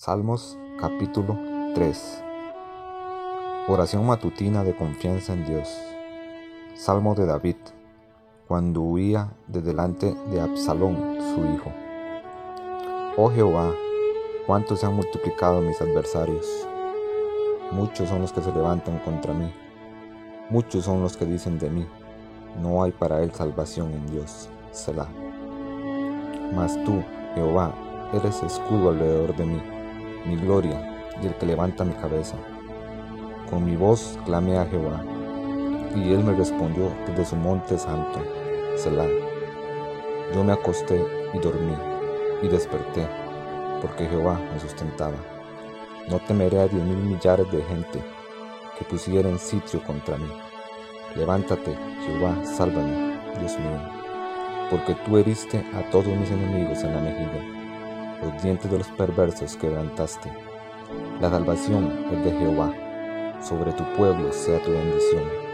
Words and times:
Salmos 0.00 0.56
capítulo 0.78 1.36
3 1.74 2.22
Oración 3.66 4.06
matutina 4.06 4.62
de 4.62 4.76
confianza 4.76 5.32
en 5.32 5.44
Dios. 5.44 5.76
Salmo 6.76 7.16
de 7.16 7.26
David, 7.26 7.56
cuando 8.46 8.82
huía 8.82 9.32
de 9.48 9.60
delante 9.60 10.14
de 10.30 10.40
Absalón, 10.40 11.18
su 11.18 11.52
hijo. 11.52 11.72
Oh 13.16 13.28
Jehová, 13.28 13.74
cuántos 14.46 14.78
se 14.78 14.86
han 14.86 14.94
multiplicado 14.94 15.60
mis 15.62 15.80
adversarios. 15.80 16.46
Muchos 17.72 18.08
son 18.08 18.20
los 18.20 18.32
que 18.32 18.40
se 18.40 18.52
levantan 18.52 19.00
contra 19.00 19.34
mí. 19.34 19.52
Muchos 20.48 20.84
son 20.84 21.02
los 21.02 21.16
que 21.16 21.26
dicen 21.26 21.58
de 21.58 21.70
mí, 21.70 21.88
no 22.62 22.84
hay 22.84 22.92
para 22.92 23.20
él 23.20 23.32
salvación 23.32 23.92
en 23.92 24.06
Dios. 24.06 24.48
Selah. 24.70 25.08
Mas 26.54 26.78
tú, 26.84 27.02
Jehová, 27.34 27.74
eres 28.14 28.40
escudo 28.44 28.90
alrededor 28.90 29.34
de 29.34 29.44
mí 29.44 29.77
mi 30.26 30.36
gloria 30.36 30.98
y 31.22 31.26
el 31.26 31.34
que 31.34 31.46
levanta 31.46 31.84
mi 31.84 31.94
cabeza. 31.94 32.36
Con 33.50 33.64
mi 33.64 33.76
voz 33.76 34.18
clamé 34.24 34.58
a 34.58 34.66
Jehová, 34.66 35.02
y 35.94 36.12
él 36.12 36.22
me 36.22 36.34
respondió 36.34 36.92
desde 37.06 37.24
su 37.24 37.36
monte 37.36 37.78
santo, 37.78 38.20
Selah. 38.76 39.08
Yo 40.34 40.44
me 40.44 40.52
acosté 40.52 41.02
y 41.32 41.38
dormí, 41.38 41.74
y 42.42 42.48
desperté, 42.48 43.08
porque 43.80 44.06
Jehová 44.06 44.38
me 44.52 44.60
sustentaba. 44.60 45.16
No 46.08 46.18
temeré 46.20 46.60
a 46.60 46.68
diez 46.68 46.82
mil 46.82 46.98
millares 46.98 47.50
de 47.50 47.62
gente 47.62 48.00
que 48.78 48.84
pusieren 48.84 49.38
sitio 49.38 49.82
contra 49.82 50.18
mí. 50.18 50.30
Levántate, 51.16 51.76
Jehová, 52.04 52.36
sálvame, 52.44 53.18
Dios 53.40 53.58
mío, 53.58 53.80
porque 54.70 54.94
tú 54.94 55.16
heriste 55.16 55.64
a 55.74 55.90
todos 55.90 56.06
mis 56.06 56.30
enemigos 56.30 56.82
en 56.84 56.94
la 56.94 57.00
mejilla 57.00 57.67
los 58.22 58.42
dientes 58.42 58.70
de 58.70 58.78
los 58.78 58.88
perversos 58.88 59.56
quebrantaste. 59.56 60.30
La 61.20 61.30
salvación 61.30 62.06
es 62.12 62.24
de 62.24 62.32
Jehová, 62.32 62.72
sobre 63.42 63.72
tu 63.72 63.84
pueblo 63.96 64.32
sea 64.32 64.62
tu 64.62 64.72
bendición. 64.72 65.47